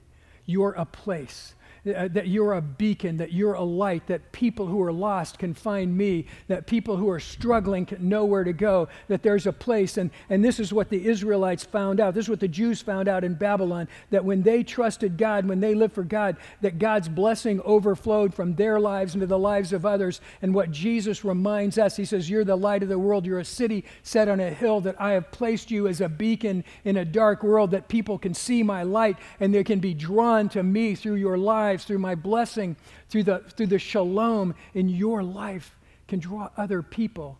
[0.47, 1.55] you're a place
[1.87, 5.55] uh, that you're a beacon, that you're a light, that people who are lost can
[5.55, 9.53] find me, that people who are struggling can know where to go, that there's a
[9.53, 9.97] place.
[9.97, 12.15] And, and this is what the Israelites found out.
[12.15, 15.61] This is what the Jews found out in Babylon that when they trusted God, when
[15.61, 19.87] they lived for God, that God's blessing overflowed from their lives into the lives of
[19.87, 20.21] others.
[20.43, 23.25] And what Jesus reminds us, he says, You're the light of the world.
[23.25, 26.65] You're a city set on a hill that I have placed you as a beacon
[26.85, 30.49] in a dark world that people can see my light and they can be drawn
[30.51, 32.77] to me through your lives lives, through my blessing,
[33.09, 35.79] through the, through the shalom in your life,
[36.09, 37.39] can draw other people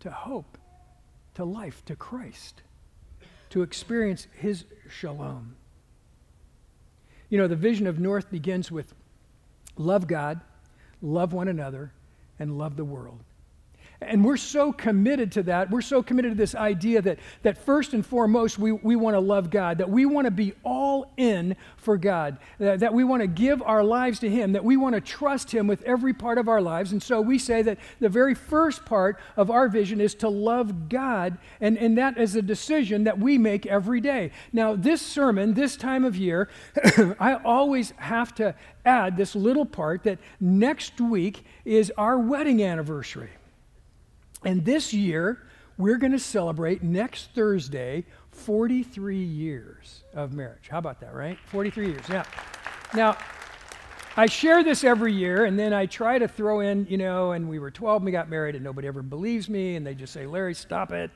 [0.00, 0.56] to hope,
[1.34, 2.62] to life, to Christ,
[3.50, 5.54] to experience his shalom.
[7.28, 8.94] You know, the vision of North begins with
[9.76, 10.40] love God,
[11.02, 11.92] love one another,
[12.38, 13.22] and love the world.
[14.00, 15.70] And we're so committed to that.
[15.70, 19.20] We're so committed to this idea that, that first and foremost, we, we want to
[19.20, 23.22] love God, that we want to be all in for God, that, that we want
[23.22, 26.38] to give our lives to Him, that we want to trust Him with every part
[26.38, 26.92] of our lives.
[26.92, 30.88] And so we say that the very first part of our vision is to love
[30.88, 34.30] God, and, and that is a decision that we make every day.
[34.52, 36.48] Now, this sermon, this time of year,
[37.18, 43.30] I always have to add this little part that next week is our wedding anniversary.
[44.44, 45.42] And this year,
[45.76, 50.68] we're going to celebrate next Thursday 43 years of marriage.
[50.68, 51.38] How about that, right?
[51.46, 52.04] 43 years.
[52.08, 52.24] Yeah.
[52.94, 53.16] Now,
[54.16, 57.48] I share this every year, and then I try to throw in, you know, and
[57.48, 60.12] we were 12 and we got married, and nobody ever believes me, and they just
[60.12, 61.10] say, Larry, stop it.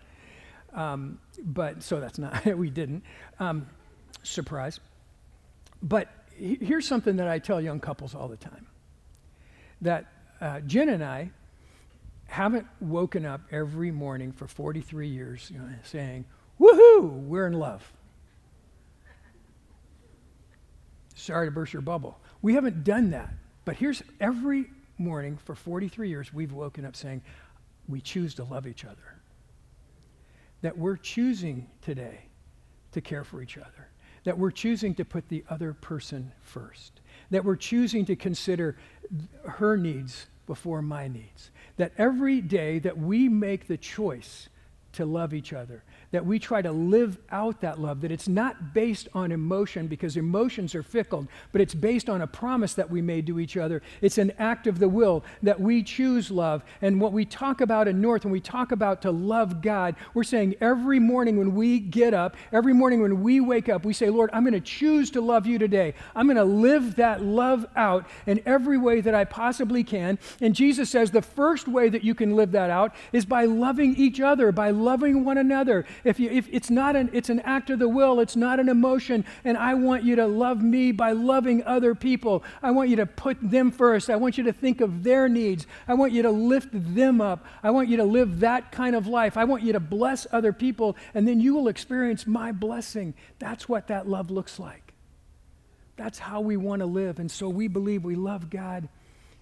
[0.73, 3.03] Um, but so that's not, we didn't.
[3.41, 3.67] Um,
[4.23, 4.79] surprise.
[5.83, 8.67] But here's something that I tell young couples all the time
[9.81, 10.07] that
[10.41, 11.31] uh, Jen and I
[12.33, 16.25] haven't woken up every morning for 43 years you know, saying,
[16.59, 17.93] Woohoo, we're in love.
[21.15, 22.19] Sorry to burst your bubble.
[22.41, 23.35] We haven't done that.
[23.67, 27.21] But here's every morning for 43 years, we've woken up saying,
[27.87, 29.21] We choose to love each other.
[30.63, 32.21] That we're choosing today
[32.93, 33.89] to care for each other.
[34.25, 37.03] That we're choosing to put the other person first.
[37.31, 38.79] That we're choosing to consider
[39.45, 41.51] her needs before my needs.
[41.77, 44.49] That every day that we make the choice
[44.93, 48.73] to love each other, that we try to live out that love, that it's not
[48.73, 53.03] based on emotion because emotions are fickle, but it's based on a promise that we
[53.03, 53.83] made to each other.
[54.01, 56.63] It's an act of the will that we choose love.
[56.81, 60.23] And what we talk about in North, when we talk about to love God, we're
[60.23, 64.11] saying every morning when we get up, every morning when we wake up, we say,
[64.11, 65.95] Lord, I'm going to choose to love you today.
[66.15, 70.19] I'm going to live that love out in every way that I possibly can.
[70.41, 73.97] And Jesus says the first way that you can live that out is by loving
[73.97, 75.87] each other, by loving one another.
[76.05, 78.69] If, you, if it's not an, it's an act of the will, it's not an
[78.69, 82.43] emotion, and I want you to love me by loving other people.
[82.63, 84.11] I want you to put them first.
[84.11, 85.67] I want you to think of their needs.
[85.87, 87.47] I want you to lift them up.
[87.63, 89.37] I want you to live that kind of life.
[89.37, 93.15] I want you to bless other people, and then you will experience my blessing.
[93.39, 94.93] That's what that love looks like.
[95.97, 97.19] That's how we want to live.
[97.19, 98.89] And so we believe we love God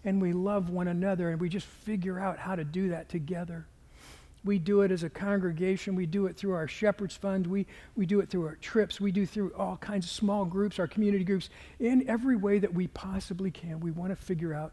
[0.05, 3.66] and we love one another, and we just figure out how to do that together.
[4.44, 5.94] We do it as a congregation.
[5.94, 7.46] We do it through our Shepherds Fund.
[7.46, 9.00] We, we do it through our trips.
[9.00, 12.72] We do through all kinds of small groups, our community groups, in every way that
[12.72, 13.81] we possibly can.
[13.81, 14.72] We want to figure out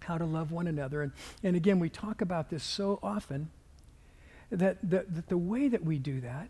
[0.00, 1.02] how to love one another.
[1.02, 3.50] And, and again, we talk about this so often
[4.50, 6.48] that, that, that the way that we do that,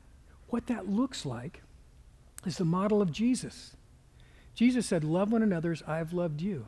[0.48, 1.62] what that looks like,
[2.46, 3.76] is the model of Jesus.
[4.54, 6.66] Jesus said, Love one another as I've loved you.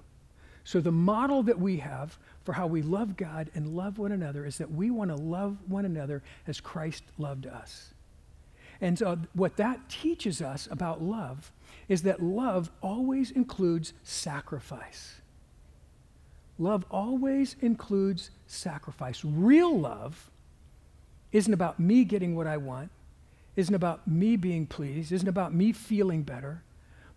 [0.64, 4.46] So, the model that we have for how we love God and love one another
[4.46, 7.92] is that we want to love one another as Christ loved us.
[8.80, 11.52] And so, what that teaches us about love
[11.88, 15.20] is that love always includes sacrifice.
[16.58, 19.24] Love always includes sacrifice.
[19.24, 20.30] Real love
[21.32, 22.90] isn't about me getting what I want,
[23.56, 26.62] isn't about me being pleased, isn't about me feeling better.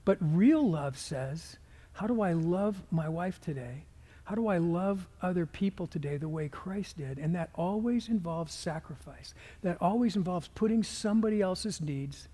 [0.03, 1.57] But real love says,
[1.95, 3.85] how do I love my wife today?
[4.25, 7.17] How do I love other people today the way Christ did?
[7.17, 9.33] And that always involves sacrifice.
[9.61, 12.27] That always involves putting somebody else's needs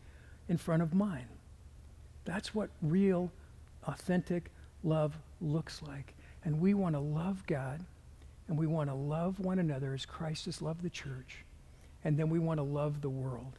[0.50, 1.28] in front of mine.
[2.26, 3.32] That's what real,
[3.84, 4.50] authentic
[4.84, 6.16] love looks like.
[6.44, 7.86] And we want to love God
[8.48, 11.46] and we want to love one another as Christ has loved the church.
[12.04, 13.58] And then we want to love the world.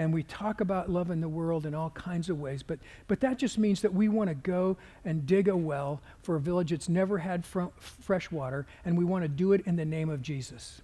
[0.00, 3.36] And we talk about loving the world in all kinds of ways, but, but that
[3.36, 6.88] just means that we want to go and dig a well for a village that's
[6.88, 10.22] never had fr- fresh water, and we want to do it in the name of
[10.22, 10.80] Jesus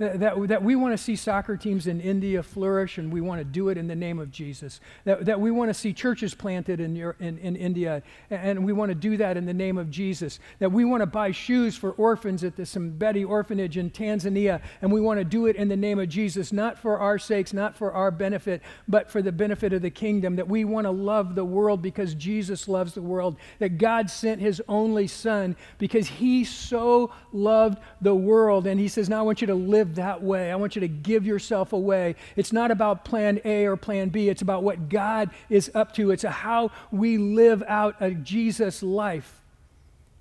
[0.00, 3.40] Uh, that, that we want to see soccer teams in India flourish and we want
[3.40, 4.80] to do it in the name of Jesus.
[5.04, 8.90] That, that we want to see churches planted in, in, in India and we want
[8.90, 10.38] to do that in the name of Jesus.
[10.58, 14.92] That we want to buy shoes for orphans at the Sembeti orphanage in Tanzania and
[14.92, 17.76] we want to do it in the name of Jesus, not for our sakes, not
[17.76, 20.36] for our benefit, but for the benefit of the kingdom.
[20.36, 23.36] That we want to love the world because Jesus loves the world.
[23.58, 28.66] That God sent his only son because he so loved the world.
[28.66, 30.50] And he says, Now I want you to live that way.
[30.50, 32.16] I want you to give yourself away.
[32.36, 36.10] It's not about plan A or plan B, it's about what God is up to.
[36.10, 39.40] It's how we live out a Jesus life,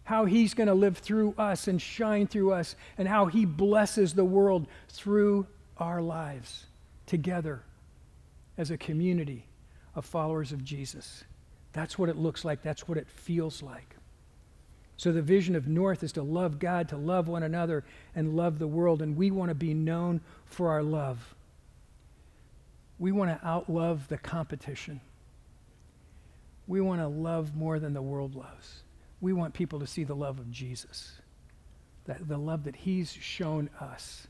[0.03, 4.13] how He's going to live through us and shine through us, and how He blesses
[4.13, 5.47] the world through
[5.77, 6.65] our lives
[7.05, 7.63] together
[8.57, 9.45] as a community
[9.95, 11.23] of followers of Jesus.
[11.73, 13.95] That's what it looks like, that's what it feels like.
[15.01, 17.83] So the vision of North is to love God, to love one another,
[18.13, 19.01] and love the world.
[19.01, 21.33] And we want to be known for our love.
[22.99, 25.01] We want to outlove the competition.
[26.67, 28.83] We want to love more than the world loves.
[29.21, 31.13] We want people to see the love of Jesus,
[32.05, 34.27] that, the love that He's shown us.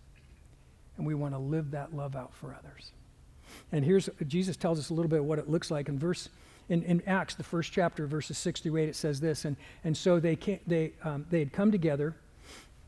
[0.95, 2.93] And we want to live that love out for others.
[3.73, 6.29] And here's Jesus tells us a little bit what it looks like in verse
[6.71, 9.43] in, in Acts, the first chapter, verses 6 through 8, it says this.
[9.43, 12.15] And, and so they, came, they, um, they had come together,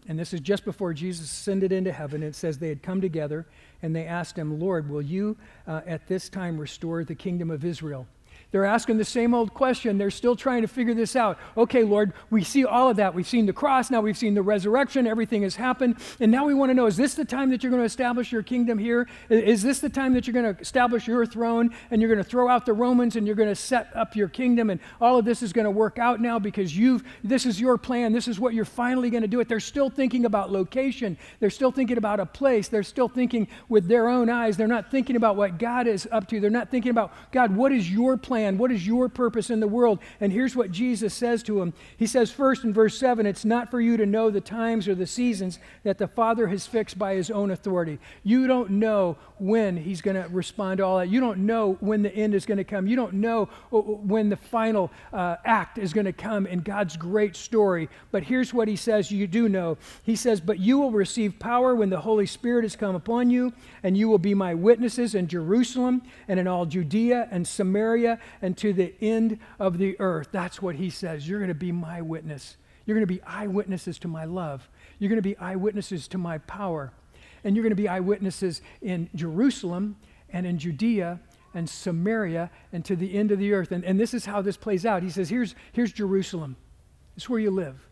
[0.08, 2.24] and this is just before Jesus ascended into heaven.
[2.24, 3.46] It says they had come together,
[3.82, 5.36] and they asked him, Lord, will you
[5.67, 8.08] uh, at this time restore the kingdom of Israel?
[8.54, 9.98] They're asking the same old question.
[9.98, 11.39] They're still trying to figure this out.
[11.58, 13.16] Okay, Lord, we see all of that.
[13.16, 15.98] We've seen the cross, now we've seen the resurrection, everything has happened.
[16.20, 18.32] And now we want to know is this the time that you're going to establish
[18.32, 19.08] your kingdom here?
[19.28, 22.30] Is this the time that you're going to establish your throne and you're going to
[22.30, 25.26] throw out the Romans and you're going to set up your kingdom and all of
[25.26, 28.13] this is going to work out now because you've this is your plan.
[28.13, 29.50] This is what you're finally going to do it.
[29.50, 31.18] They're still thinking about location.
[31.39, 32.68] They're still thinking about a place.
[32.68, 34.58] They're still thinking with their own eyes.
[34.58, 36.39] They're not thinking about what God is up to.
[36.39, 38.42] They're not thinking about God, what is your plan?
[38.43, 38.58] Plan?
[38.58, 39.99] What is your purpose in the world?
[40.19, 41.73] And here's what Jesus says to him.
[41.97, 44.95] He says, first in verse 7, it's not for you to know the times or
[44.95, 47.99] the seasons that the Father has fixed by his own authority.
[48.23, 51.10] You don't know when he's going to respond to all that.
[51.10, 52.88] You don't know when the end is going to come.
[52.88, 57.35] You don't know when the final uh, act is going to come in God's great
[57.35, 57.89] story.
[58.12, 59.77] But here's what he says you do know.
[60.04, 63.54] He says, But you will receive power when the Holy Spirit has come upon you,
[63.83, 68.58] and you will be my witnesses in Jerusalem and in all Judea and Samaria and
[68.58, 70.29] to the end of the earth.
[70.31, 71.27] That's what he says.
[71.27, 72.58] You're going to be my witness.
[72.86, 74.69] You're going to be eyewitnesses to my love.
[75.00, 76.92] You're going to be eyewitnesses to my power.
[77.44, 79.98] And you're going to be eyewitnesses in Jerusalem
[80.29, 81.19] and in Judea
[81.54, 83.71] and Samaria and to the end of the earth.
[83.71, 85.04] And, and this is how this plays out.
[85.04, 86.56] He says, Here's, here's Jerusalem.
[87.15, 87.88] It's where you live.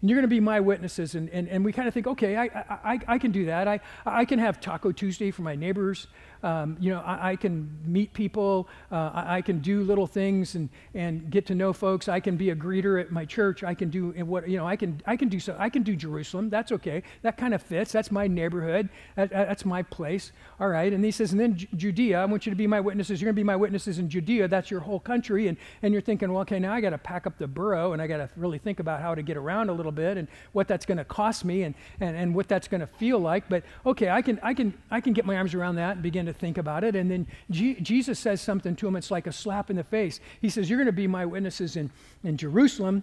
[0.00, 1.14] And you're going to be my witnesses.
[1.14, 2.44] And, and, and we kind of think, okay, I,
[2.84, 3.68] I, I can do that.
[3.68, 6.08] I, I can have Taco Tuesday for my neighbors.
[6.42, 8.68] Um, you know, I, I, can meet people.
[8.90, 12.08] Uh, I, I, can do little things and, and get to know folks.
[12.08, 13.62] I can be a greeter at my church.
[13.62, 14.66] I can do what you know.
[14.66, 15.54] I can I can do so.
[15.58, 16.50] I can do Jerusalem.
[16.50, 17.04] That's okay.
[17.22, 17.92] That kind of fits.
[17.92, 18.88] That's my neighborhood.
[19.14, 20.32] That, that's my place.
[20.58, 20.92] All right.
[20.92, 22.20] And he says, and then Judea.
[22.20, 23.20] I want you to be my witnesses.
[23.20, 24.48] You're going to be my witnesses in Judea.
[24.48, 25.46] That's your whole country.
[25.46, 28.02] And and you're thinking, well, okay, now I got to pack up the burro and
[28.02, 30.66] I got to really think about how to get around a little bit and what
[30.66, 33.48] that's going to cost me and, and and what that's going to feel like.
[33.48, 36.26] But okay, I can I can I can get my arms around that and begin
[36.26, 36.96] to to think about it.
[36.96, 40.20] And then G- Jesus says something to him, it's like a slap in the face.
[40.40, 41.90] He says, You're going to be my witnesses in,
[42.24, 43.02] in Jerusalem,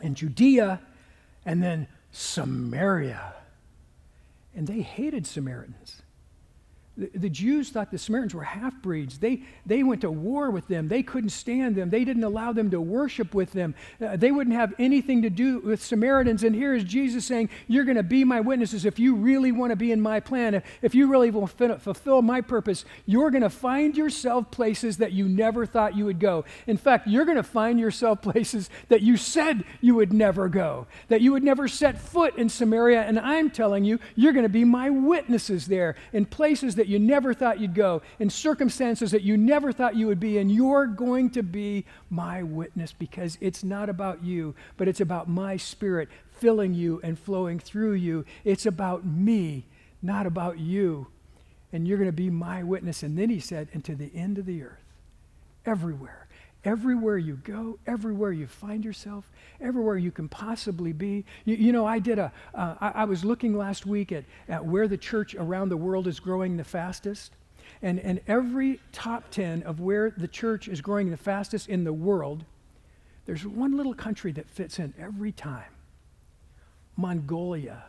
[0.00, 0.80] in Judea,
[1.44, 3.34] and then Samaria.
[4.54, 6.02] And they hated Samaritans.
[6.96, 9.18] The, the Jews thought the Samaritans were half breeds.
[9.18, 10.88] They, they went to war with them.
[10.88, 11.90] They couldn't stand them.
[11.90, 13.74] They didn't allow them to worship with them.
[14.00, 16.42] Uh, they wouldn't have anything to do with Samaritans.
[16.42, 19.70] And here is Jesus saying, You're going to be my witnesses if you really want
[19.70, 20.62] to be in my plan.
[20.82, 25.28] If you really will fulfill my purpose, you're going to find yourself places that you
[25.28, 26.44] never thought you would go.
[26.66, 30.86] In fact, you're going to find yourself places that you said you would never go,
[31.08, 33.02] that you would never set foot in Samaria.
[33.02, 36.92] And I'm telling you, you're going to be my witnesses there in places that that
[36.92, 40.52] you never thought you'd go, in circumstances that you never thought you would be, and
[40.52, 45.56] you're going to be my witness because it's not about you, but it's about my
[45.56, 48.24] spirit filling you and flowing through you.
[48.44, 49.66] It's about me,
[50.00, 51.08] not about you.
[51.72, 53.02] And you're going to be my witness.
[53.02, 54.84] And then he said, and to the end of the earth,
[55.64, 56.25] everywhere
[56.66, 61.24] everywhere you go, everywhere you find yourself, everywhere you can possibly be.
[61.44, 62.32] You, you know, I did a.
[62.54, 66.06] Uh, I, I was looking last week at, at where the church around the world
[66.06, 67.32] is growing the fastest.
[67.82, 71.92] And, and every top 10 of where the church is growing the fastest in the
[71.92, 72.44] world,
[73.26, 75.70] there's one little country that fits in every time.
[76.96, 77.84] Mongolia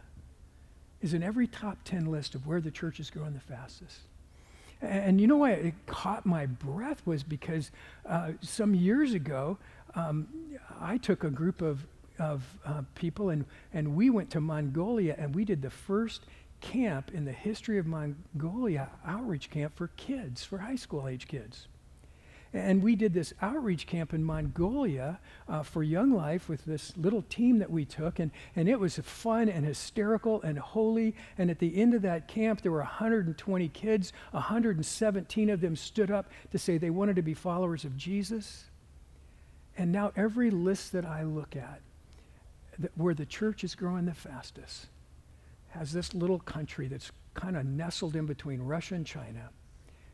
[1.02, 4.02] is in every top 10 list of where the church is growing the fastest.
[4.82, 7.72] And you know why it caught my breath was because
[8.06, 9.58] uh, some years ago,
[9.96, 10.28] um,
[10.80, 11.86] I took a group of,
[12.20, 16.26] of uh, people and, and we went to Mongolia and we did the first
[16.62, 21.68] camp in the history of Mongolia, outreach camp for kids, for high school age kids.
[22.58, 27.22] And we did this outreach camp in Mongolia uh, for Young Life with this little
[27.24, 28.18] team that we took.
[28.20, 31.16] And, and it was fun and hysterical and holy.
[31.38, 34.12] And at the end of that camp, there were 120 kids.
[34.32, 38.66] 117 of them stood up to say they wanted to be followers of Jesus.
[39.78, 41.82] And now every list that I look at,
[42.96, 44.88] where the church is growing the fastest,
[45.70, 49.52] has this little country that's kind of nestled in between Russia and China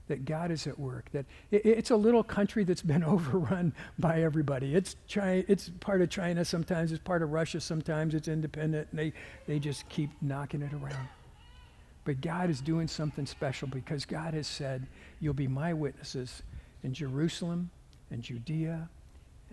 [0.08, 4.22] that God is at work, that it, it's a little country that's been overrun by
[4.22, 4.76] everybody.
[4.76, 9.00] It's, China, it's part of China sometimes, it's part of Russia sometimes, it's independent, and
[9.00, 9.14] they,
[9.48, 11.08] they just keep knocking it around.
[12.06, 14.88] But God is doing something special because God has said,
[15.22, 16.44] You'll be my witnesses
[16.84, 17.70] in Jerusalem
[18.12, 18.90] and Judea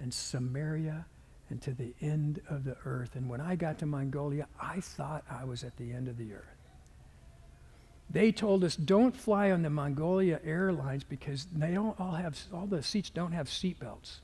[0.01, 1.07] and Samaria
[1.49, 3.15] and to the end of the earth.
[3.15, 6.33] And when I got to Mongolia, I thought I was at the end of the
[6.33, 6.60] earth.
[8.11, 12.67] They told us don't fly on the Mongolia Airlines because they don't all have all
[12.67, 14.21] the seats don't have seat belts.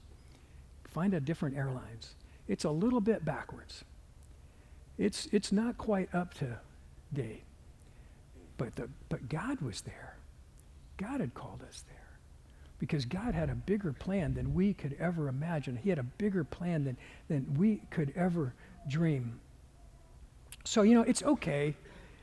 [0.89, 2.15] Find a different airlines.
[2.49, 3.85] It's a little bit backwards.
[4.99, 6.59] It's it's not quite up to
[7.13, 7.45] date.
[8.59, 10.17] But the but God was there.
[10.97, 11.97] God had called us there.
[12.79, 15.77] Because God had a bigger plan than we could ever imagine.
[15.77, 16.97] He had a bigger plan than,
[17.29, 18.53] than we could ever
[18.89, 19.41] dream.
[20.65, 21.75] So, you know, it's okay.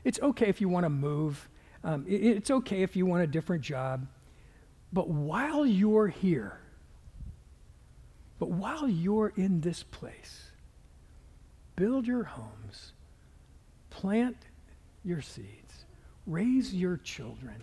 [0.04, 1.48] It's okay if you want to move.
[1.84, 4.06] Um, it, it's okay if you want a different job.
[4.92, 6.58] But while you're here,
[8.38, 10.50] but while you're in this place,
[11.76, 12.92] build your homes,
[13.90, 14.36] plant
[15.04, 15.84] your seeds,
[16.26, 17.56] raise your children,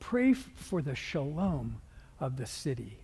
[0.00, 1.80] pray f- for the shalom
[2.18, 2.98] of the city,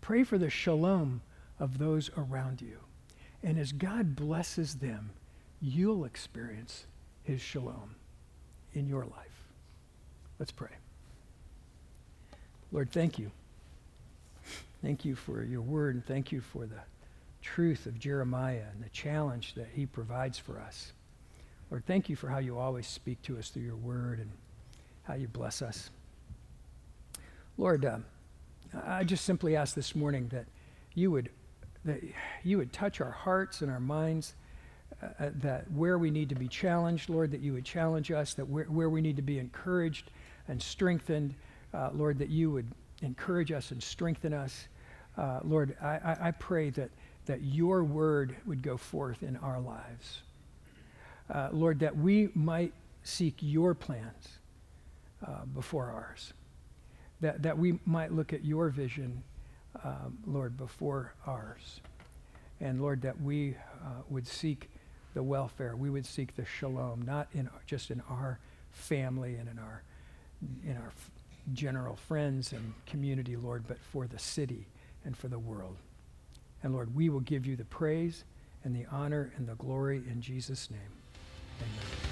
[0.00, 1.20] pray for the shalom
[1.58, 2.78] of those around you.
[3.42, 5.10] And as God blesses them,
[5.60, 6.86] you'll experience
[7.22, 7.96] his shalom
[8.72, 9.33] in your life.
[10.38, 10.70] Let's pray.
[12.72, 13.30] Lord, thank you.
[14.82, 16.80] Thank you for your word, and thank you for the
[17.40, 20.92] truth of Jeremiah and the challenge that he provides for us.
[21.70, 24.30] Lord, thank you for how you always speak to us through your word and
[25.04, 25.90] how you bless us.
[27.56, 27.98] Lord, uh,
[28.84, 30.46] I just simply ask this morning that
[30.94, 31.30] you would
[31.84, 32.02] that
[32.42, 34.34] you would touch our hearts and our minds,
[35.02, 38.32] uh, uh, that where we need to be challenged, Lord, that you would challenge us,
[38.34, 40.10] that where, where we need to be encouraged
[40.48, 41.34] and strengthened,
[41.72, 42.66] uh, Lord, that you would
[43.02, 44.68] encourage us and strengthen us.
[45.16, 46.90] Uh, Lord, I, I, I, pray that,
[47.26, 50.22] that your word would go forth in our lives.
[51.32, 52.72] Uh, Lord, that we might
[53.02, 54.38] seek your plans
[55.26, 56.32] uh, before ours,
[57.20, 59.22] that, that we might look at your vision
[59.82, 61.80] um, Lord, before ours.
[62.60, 64.70] And Lord, that we uh, would seek
[65.14, 68.38] the welfare, we would seek the shalom, not in just in our
[68.72, 69.82] family and in our
[70.64, 71.10] in our f-
[71.52, 74.66] general friends and community, Lord, but for the city
[75.04, 75.76] and for the world.
[76.62, 78.24] And Lord, we will give you the praise
[78.64, 80.80] and the honor and the glory in Jesus' name.
[81.60, 82.04] Amen.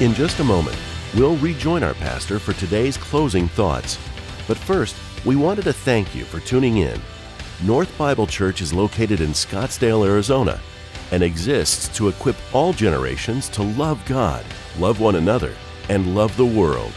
[0.00, 0.76] In just a moment,
[1.14, 3.98] we'll rejoin our pastor for today's closing thoughts.
[4.48, 7.00] But first, we wanted to thank you for tuning in.
[7.62, 10.60] North Bible Church is located in Scottsdale, Arizona,
[11.12, 14.44] and exists to equip all generations to love God,
[14.78, 15.54] love one another,
[15.88, 16.92] and love the world.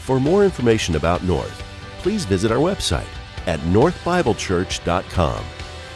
[0.00, 1.62] For more information about North,
[1.98, 3.06] please visit our website
[3.46, 5.44] at northbiblechurch.com.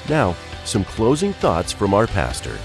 [0.09, 2.59] Now, some closing thoughts from our pastor.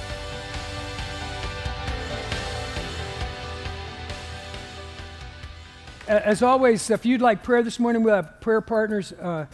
[6.07, 9.45] as always, if you'd like prayer this morning, we'll have prayer partners uh,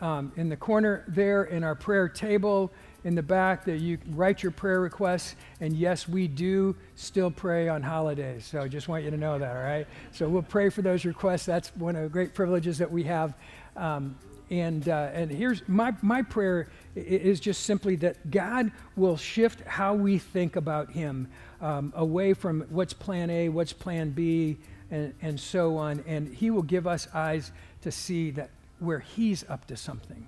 [0.00, 2.72] um, in the corner there in our prayer table
[3.06, 5.36] in the back that you write your prayer requests.
[5.60, 8.44] And yes, we do still pray on holidays.
[8.44, 9.86] So I just want you to know that, all right?
[10.10, 11.46] So we'll pray for those requests.
[11.46, 13.34] That's one of the great privileges that we have.
[13.76, 14.16] Um,
[14.50, 19.94] and, uh, and here's my, my prayer is just simply that God will shift how
[19.94, 21.28] we think about Him
[21.60, 24.56] um, away from what's plan A, what's plan B,
[24.90, 26.02] and, and so on.
[26.08, 27.52] And He will give us eyes
[27.82, 28.50] to see that
[28.80, 30.26] where He's up to something.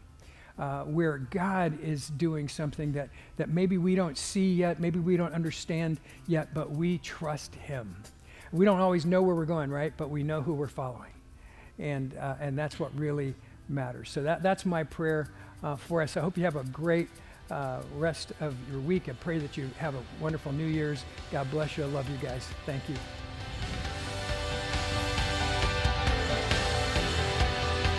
[0.58, 5.16] Uh, where God is doing something that, that maybe we don't see yet, maybe we
[5.16, 7.94] don't understand yet, but we trust Him.
[8.50, 9.92] We don't always know where we're going, right?
[9.96, 11.12] But we know who we're following.
[11.78, 13.34] And, uh, and that's what really
[13.68, 14.10] matters.
[14.10, 15.30] So that, that's my prayer
[15.62, 16.16] uh, for us.
[16.16, 17.08] I hope you have a great
[17.50, 19.08] uh, rest of your week.
[19.08, 21.04] I pray that you have a wonderful New Year's.
[21.30, 21.84] God bless you.
[21.84, 22.46] I love you guys.
[22.66, 22.96] Thank you.